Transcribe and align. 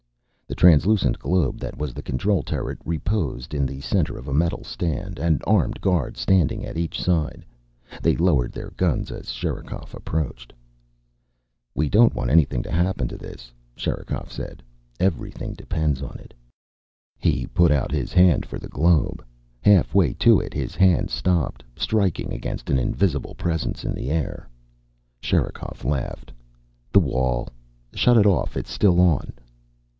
The 0.47 0.55
translucent 0.55 1.17
globe 1.17 1.59
that 1.59 1.77
was 1.77 1.93
the 1.93 2.01
control 2.01 2.41
turret 2.41 2.79
reposed 2.83 3.53
in 3.53 3.65
the 3.67 3.81
center 3.81 4.17
of 4.17 4.27
a 4.27 4.33
metal 4.33 4.63
stand, 4.63 5.17
an 5.19 5.39
armed 5.45 5.79
guard 5.79 6.17
standing 6.17 6.65
at 6.65 6.75
each 6.75 6.99
side. 7.01 7.45
They 8.01 8.15
lowered 8.17 8.51
their 8.51 8.71
guns 8.71 9.11
as 9.11 9.29
Sherikov 9.31 9.93
approached. 9.93 10.53
"We 11.75 11.87
don't 11.87 12.15
want 12.15 12.31
anything 12.31 12.63
to 12.63 12.71
happen 12.71 13.07
to 13.09 13.17
this," 13.17 13.53
Sherikov 13.75 14.31
said. 14.31 14.63
"Everything 14.99 15.53
depends 15.53 16.01
on 16.01 16.17
it." 16.17 16.33
He 17.17 17.45
put 17.47 17.71
out 17.71 17.91
his 17.91 18.11
hand 18.11 18.45
for 18.45 18.57
the 18.57 18.67
globe. 18.67 19.23
Half 19.61 19.93
way 19.93 20.13
to 20.13 20.39
it 20.39 20.53
his 20.53 20.75
hand 20.75 21.11
stopped, 21.11 21.63
striking 21.77 22.33
against 22.33 22.69
an 22.71 22.79
invisible 22.79 23.35
presence 23.35 23.85
in 23.85 23.93
the 23.93 24.09
air. 24.09 24.49
Sherikov 25.21 25.85
laughed. 25.85 26.31
"The 26.91 26.99
wall. 26.99 27.49
Shut 27.93 28.17
it 28.17 28.25
off. 28.25 28.57
It's 28.57 28.71
still 28.71 28.99
on." 28.99 29.31